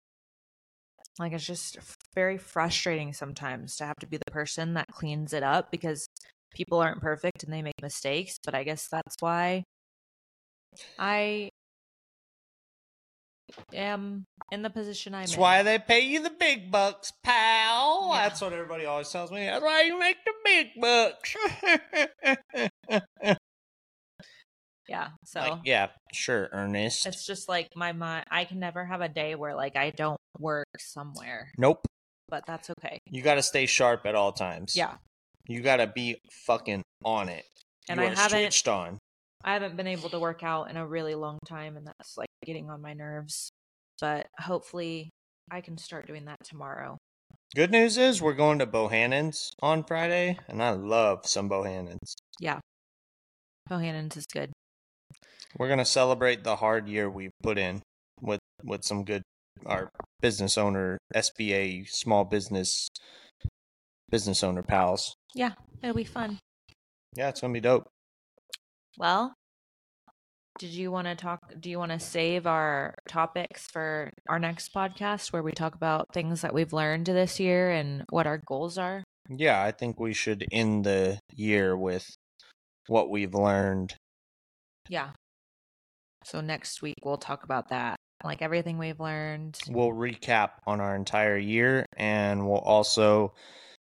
[1.18, 1.79] like it's just
[2.14, 6.07] very frustrating sometimes to have to be the person that cleans it up because
[6.57, 9.62] people aren't perfect and they make mistakes, but I guess that's why
[10.99, 11.51] I
[13.75, 15.40] am in the position I'm That's in.
[15.40, 18.09] why they pay you the big bucks, pal.
[18.12, 18.29] Yeah.
[18.29, 19.45] That's what everybody always tells me.
[19.45, 21.37] That's why you make the big bucks.
[24.88, 27.07] yeah, so Like, yeah, sure, Ernest.
[27.07, 30.21] it's just like my mind I can never have a day where like I don't
[30.38, 31.87] work somewhere, Nope.
[32.29, 32.99] but that's okay.
[33.11, 34.75] You got to stay sharp at all times.
[34.77, 34.95] Yeah.
[35.49, 37.45] You got to be fucking on it.
[37.89, 38.99] And you I haven't- switched on.
[39.45, 42.29] I haven't been able to work out in a really long time, and that's like
[42.45, 43.49] getting on my nerves.
[44.01, 45.11] But hopefully,
[45.51, 46.99] I can start doing that tomorrow.
[47.55, 52.17] Good news is we're going to Bohanan's on Friday, and I love some Bohanan's.
[52.41, 52.59] Yeah.
[53.71, 54.51] Bohanan's is good.
[55.59, 57.83] We're gonna celebrate the hard year we put in
[58.21, 59.23] with with some good
[59.65, 59.89] our
[60.21, 62.89] business owner SBA small business
[64.11, 65.15] business owner pals.
[65.35, 66.39] Yeah, it'll be fun.
[67.17, 67.89] Yeah, it's gonna be dope.
[68.99, 69.35] Well,
[70.59, 71.41] did you want to talk?
[71.61, 76.12] Do you want to save our topics for our next podcast where we talk about
[76.12, 79.05] things that we've learned this year and what our goals are?
[79.29, 82.09] Yeah, I think we should end the year with
[82.87, 83.95] what we've learned.
[84.89, 85.11] Yeah.
[86.25, 89.59] So next week we'll talk about that, like everything we've learned.
[89.69, 93.35] We'll recap on our entire year and we'll also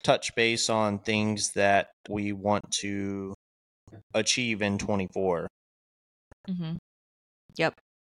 [0.07, 3.33] touch base on things that we want to
[4.13, 5.49] achieve in 24.
[6.49, 6.75] Mm-hmm.
[7.57, 7.73] Yep.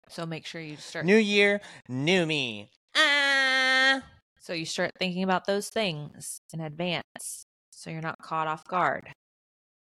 [0.08, 1.04] So make sure you start.
[1.04, 2.68] New year, new me.
[2.94, 4.02] Ah.
[4.38, 9.08] so you start thinking about those things in advance, so you're not caught off guard.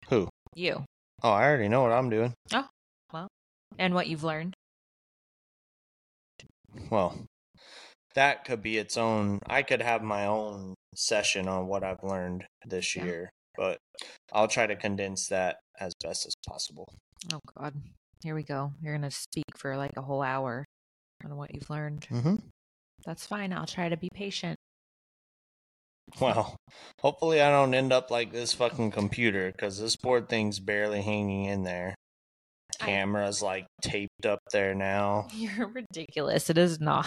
[0.08, 0.30] Who?
[0.54, 0.84] You
[1.22, 2.32] Oh, I already know what I'm doing.
[2.54, 2.68] Oh,
[3.12, 3.28] well.
[3.78, 4.54] And what you've learned.
[6.88, 7.18] Well,
[8.14, 9.40] that could be its own.
[9.46, 13.04] I could have my own session on what I've learned this Yeah.
[13.04, 13.78] year, but
[14.32, 16.88] I'll try to condense that as best as possible.
[17.32, 17.74] Oh God,
[18.22, 18.72] here we go.
[18.80, 20.64] You're gonna speak for like a whole hour
[21.24, 22.06] on what you've learned.
[22.10, 22.36] Mm-hmm.
[23.04, 23.52] That's fine.
[23.52, 24.56] I'll try to be patient.
[26.20, 26.56] Well,
[27.00, 31.44] hopefully I don't end up like this fucking computer because this board thing's barely hanging
[31.44, 31.94] in there.
[32.80, 35.28] I- Camera's like taped up there now.
[35.34, 36.48] You're ridiculous.
[36.50, 37.06] It is not.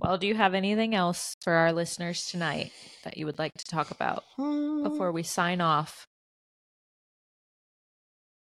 [0.00, 2.72] Well, do you have anything else for our listeners tonight
[3.04, 6.06] that you would like to talk about um, before we sign off?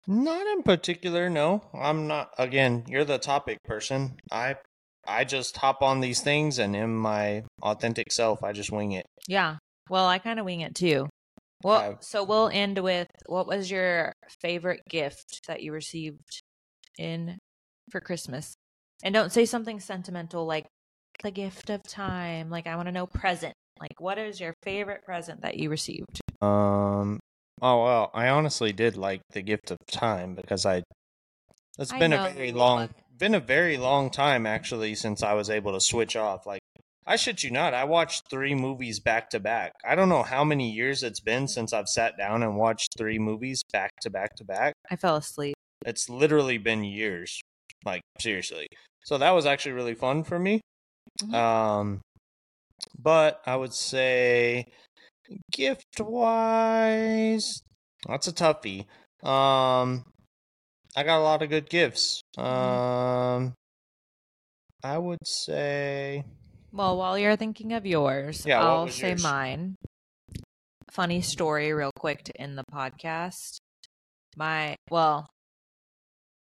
[0.07, 1.61] Not in particular, no.
[1.73, 4.17] I'm not again, you're the topic person.
[4.31, 4.55] I
[5.07, 9.05] I just hop on these things and in my authentic self I just wing it.
[9.27, 9.57] Yeah.
[9.89, 11.07] Well, I kind of wing it too.
[11.63, 16.41] Well, I've- so we'll end with what was your favorite gift that you received
[16.97, 17.37] in
[17.91, 18.53] for Christmas?
[19.03, 20.65] And don't say something sentimental like
[21.21, 22.49] the gift of time.
[22.49, 23.53] Like I want to know present.
[23.79, 26.21] Like what is your favorite present that you received?
[26.41, 27.19] Um
[27.61, 30.83] oh well, I honestly did like the gift of time because I
[31.77, 35.49] it's I been a very long been a very long time actually since I was
[35.49, 36.45] able to switch off.
[36.45, 36.61] Like
[37.05, 39.73] I shit you not, I watched three movies back to back.
[39.83, 43.17] I don't know how many years it's been since I've sat down and watched three
[43.17, 44.73] movies back to back to back.
[44.91, 45.55] I fell asleep.
[45.85, 47.41] It's literally been years.
[47.85, 48.67] Like seriously.
[49.05, 50.61] So that was actually really fun for me.
[51.23, 51.33] Mhm.
[51.33, 52.01] Um
[52.97, 54.65] but I would say
[55.51, 57.61] gift wise
[58.07, 58.85] that's a toughie.
[59.23, 60.05] Um,
[60.95, 62.21] I got a lot of good gifts.
[62.37, 62.47] Mm-hmm.
[62.47, 63.53] Um,
[64.83, 66.23] I would say
[66.71, 69.23] Well, while you're thinking of yours, Yeah, I'll say yours?
[69.23, 69.75] mine.
[70.91, 73.57] Funny story, real quick, to end the podcast.
[74.37, 75.27] My, well,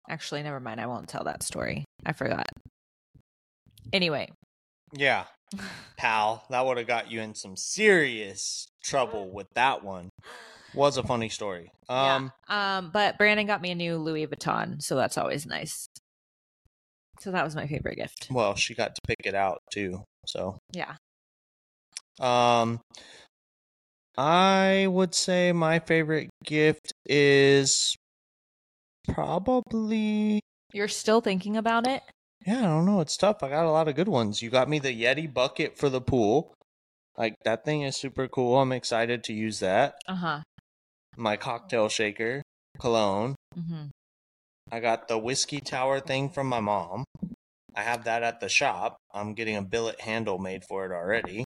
[0.08, 0.80] actually, never mind.
[0.80, 1.84] I won't tell that story.
[2.04, 2.46] I forgot.
[3.92, 4.28] Anyway,
[4.92, 5.24] yeah,
[5.96, 6.44] pal.
[6.50, 10.08] That would have got you in some serious trouble with that one.
[10.72, 11.70] Was a funny story.
[11.88, 12.76] Um, yeah.
[12.78, 15.86] Um, but Brandon got me a new Louis Vuitton, so that's always nice.
[17.18, 18.28] So that was my favorite gift.
[18.30, 20.04] well, she got to pick it out too.
[20.26, 20.94] So, Yeah.
[22.20, 22.80] um,
[24.16, 27.94] I would say my favorite gift is
[29.08, 30.40] probably
[30.72, 32.02] You're still thinking about it?
[32.46, 33.00] Yeah, I don't know.
[33.00, 33.42] It's tough.
[33.42, 34.40] I got a lot of good ones.
[34.42, 36.54] You got me the Yeti bucket for the pool.
[37.16, 38.58] Like that thing is super cool.
[38.58, 39.94] I'm excited to use that.
[40.08, 40.40] Uh huh.
[41.16, 42.42] My cocktail shaker,
[42.78, 43.36] cologne.
[43.58, 43.88] Mm-hmm.
[44.72, 47.04] I got the whiskey tower thing from my mom.
[47.74, 48.96] I have that at the shop.
[49.12, 51.44] I'm getting a billet handle made for it already.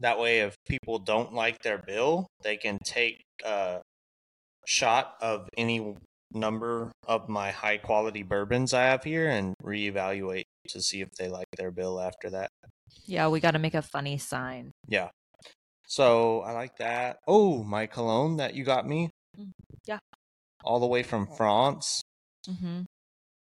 [0.00, 3.80] That way, if people don't like their bill, they can take a
[4.66, 5.96] shot of any
[6.34, 11.28] number of my high quality bourbons I have here and reevaluate to see if they
[11.28, 12.50] like their bill after that.
[13.06, 14.72] Yeah, we got to make a funny sign.
[14.88, 15.08] Yeah.
[15.86, 17.18] So I like that.
[17.26, 19.10] Oh, my cologne that you got me.
[19.38, 19.50] Mm,
[19.86, 19.98] yeah.
[20.64, 22.00] All the way from France,
[22.48, 22.82] Mm-hmm.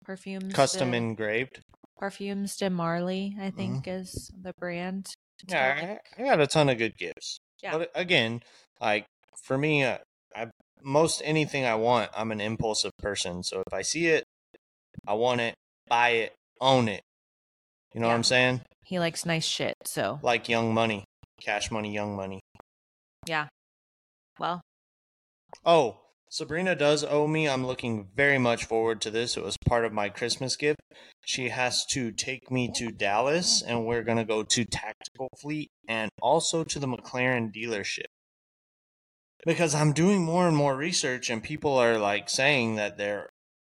[0.05, 0.53] Perfumes.
[0.53, 1.59] custom de, engraved.
[1.97, 5.07] Perfumes de Marly, I think, is the brand.
[5.47, 5.97] Yeah.
[6.17, 7.37] I, I got a ton of good gifts.
[7.61, 7.77] Yeah.
[7.77, 8.41] But again,
[8.81, 9.05] like
[9.43, 9.97] for me, uh,
[10.83, 13.43] most anything I want, I'm an impulsive person.
[13.43, 14.23] So if I see it,
[15.07, 15.55] I want it,
[15.87, 17.01] buy it, own it.
[17.93, 18.61] You know what I'm saying?
[18.83, 21.05] He likes nice shit, so Like Young Money,
[21.41, 22.39] Cash Money, Young Money.
[23.27, 23.47] yeah.
[24.39, 24.61] Well,
[25.65, 27.47] Oh, Sabrina does owe me.
[27.47, 29.37] I'm looking very much forward to this.
[29.37, 30.79] It was part of my Christmas gift.
[31.23, 35.69] She has to take me to Dallas, and we're going to go to Tactical Fleet
[35.87, 38.05] and also to the McLaren dealership.
[39.45, 43.29] Because I'm doing more and more research, and people are like saying that their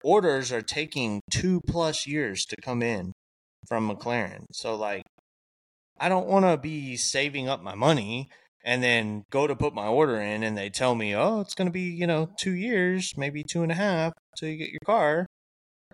[0.04, 3.12] orders are taking two plus years to come in
[3.68, 4.44] from McLaren.
[4.52, 5.02] So, like,
[5.98, 8.28] I don't want to be saving up my money
[8.64, 11.68] and then go to put my order in and they tell me, oh, it's going
[11.68, 14.80] to be, you know, two years, maybe two and a half till you get your
[14.84, 15.26] car.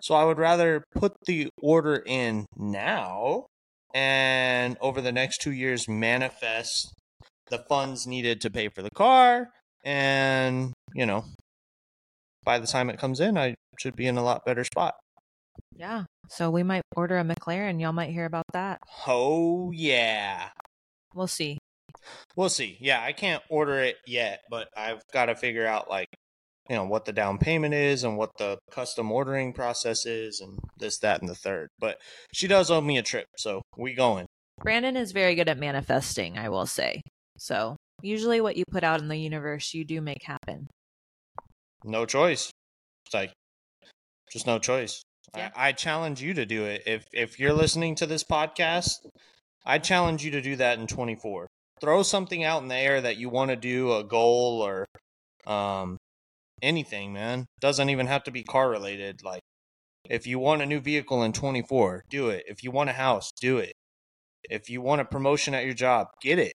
[0.01, 3.45] So I would rather put the order in now
[3.93, 6.93] and over the next two years manifest
[7.49, 9.49] the funds needed to pay for the car.
[9.83, 11.25] And, you know,
[12.43, 14.95] by the time it comes in, I should be in a lot better spot.
[15.75, 16.03] yeah.
[16.29, 17.81] So we might order a McLaren.
[17.81, 18.79] Y'all might hear about that.
[19.05, 20.49] Oh, yeah.
[21.13, 21.57] We'll see.
[22.35, 22.77] We'll see.
[22.79, 26.07] Yeah, I can't order it yet, but I've got to figure out like
[26.69, 30.57] you know what the down payment is and what the custom ordering process is and
[30.77, 31.67] this that and the third.
[31.79, 31.97] But
[32.33, 34.25] she does owe me a trip, so we going.
[34.61, 37.01] Brandon is very good at manifesting, I will say.
[37.37, 40.67] So usually what you put out in the universe, you do make happen.
[41.83, 42.51] No choice.
[43.05, 43.31] It's like
[44.31, 45.01] just no choice.
[45.35, 45.49] Yeah.
[45.55, 46.83] I, I challenge you to do it.
[46.85, 49.05] If if you're listening to this podcast,
[49.65, 51.47] I challenge you to do that in 24.
[51.81, 54.85] Throw something out in the air that you want to do, a goal or
[55.51, 55.97] um
[56.61, 57.45] anything, man.
[57.59, 59.23] Doesn't even have to be car related.
[59.23, 59.41] Like
[60.09, 62.43] if you want a new vehicle in 24, do it.
[62.47, 63.73] If you want a house, do it.
[64.49, 66.53] If you want a promotion at your job, get it.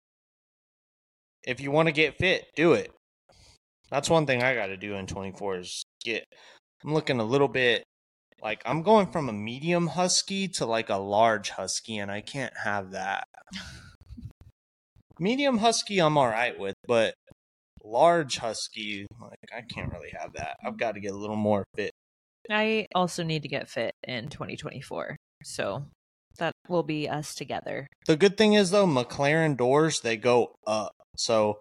[1.43, 2.91] If you want to get fit, do it.
[3.89, 6.23] That's one thing I got to do in 24 is get.
[6.83, 7.83] I'm looking a little bit
[8.41, 12.53] like I'm going from a medium husky to like a large husky, and I can't
[12.63, 13.25] have that.
[15.19, 17.13] medium husky, I'm all right with, but
[17.83, 20.57] large husky, like I can't really have that.
[20.65, 21.91] I've got to get a little more fit.
[22.49, 25.15] I also need to get fit in 2024.
[25.43, 25.85] So
[26.37, 27.87] that will be us together.
[28.05, 31.59] The good thing is though, McLaren doors they go up, so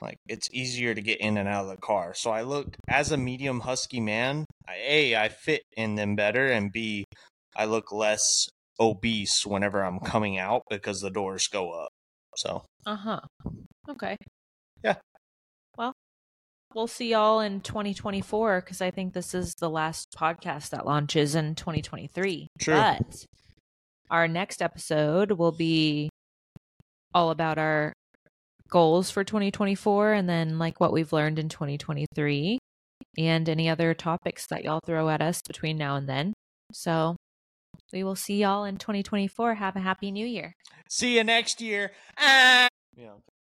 [0.00, 2.14] like it's easier to get in and out of the car.
[2.14, 4.44] So I look as a medium husky man.
[4.68, 7.04] I, a I fit in them better, and b
[7.56, 8.48] I look less
[8.80, 11.90] obese whenever I'm coming out because the doors go up.
[12.36, 13.20] So Uh huh.
[13.88, 14.16] Okay.
[14.84, 14.96] Yeah.
[15.76, 15.92] Well,
[16.74, 21.34] we'll see y'all in 2024 because I think this is the last podcast that launches
[21.34, 22.48] in 2023.
[22.60, 22.74] True.
[22.74, 23.24] But
[24.10, 26.08] our next episode will be
[27.14, 27.92] all about our
[28.68, 32.58] goals for 2024 and then like what we've learned in 2023
[33.16, 36.32] and any other topics that y'all throw at us between now and then.
[36.72, 37.16] So
[37.92, 39.54] we will see y'all in 2024.
[39.54, 40.52] Have a happy new year.
[40.88, 41.92] see you next year.
[42.18, 42.68] Ah!
[42.96, 43.14] Yeah.